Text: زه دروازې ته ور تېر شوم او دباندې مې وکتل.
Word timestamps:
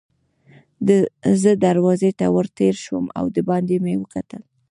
زه 1.41 1.51
دروازې 1.65 2.11
ته 2.19 2.25
ور 2.35 2.47
تېر 2.57 2.75
شوم 2.85 3.05
او 3.17 3.25
دباندې 3.37 3.77
مې 3.83 3.93
وکتل. 4.01 4.41